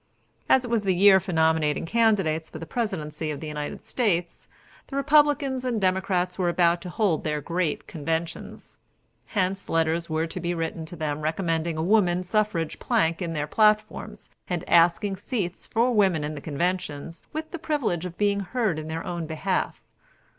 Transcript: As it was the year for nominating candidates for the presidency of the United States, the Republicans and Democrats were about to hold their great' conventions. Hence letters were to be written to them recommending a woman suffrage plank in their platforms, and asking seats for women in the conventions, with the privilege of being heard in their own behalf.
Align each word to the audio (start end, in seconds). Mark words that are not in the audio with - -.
As 0.49 0.65
it 0.65 0.71
was 0.71 0.81
the 0.81 0.95
year 0.95 1.19
for 1.19 1.31
nominating 1.31 1.85
candidates 1.85 2.49
for 2.49 2.57
the 2.57 2.65
presidency 2.65 3.29
of 3.29 3.39
the 3.39 3.45
United 3.45 3.83
States, 3.83 4.47
the 4.87 4.95
Republicans 4.95 5.63
and 5.63 5.79
Democrats 5.79 6.39
were 6.39 6.49
about 6.49 6.81
to 6.81 6.89
hold 6.89 7.23
their 7.23 7.39
great' 7.39 7.85
conventions. 7.85 8.79
Hence 9.27 9.69
letters 9.69 10.09
were 10.09 10.25
to 10.25 10.39
be 10.39 10.55
written 10.55 10.87
to 10.87 10.95
them 10.95 11.21
recommending 11.21 11.77
a 11.77 11.83
woman 11.83 12.23
suffrage 12.23 12.79
plank 12.79 13.21
in 13.21 13.33
their 13.33 13.45
platforms, 13.45 14.31
and 14.47 14.67
asking 14.67 15.17
seats 15.17 15.67
for 15.67 15.93
women 15.93 16.23
in 16.23 16.33
the 16.33 16.41
conventions, 16.41 17.21
with 17.31 17.51
the 17.51 17.59
privilege 17.59 18.03
of 18.03 18.17
being 18.17 18.39
heard 18.39 18.79
in 18.79 18.87
their 18.87 19.05
own 19.05 19.27
behalf. 19.27 19.83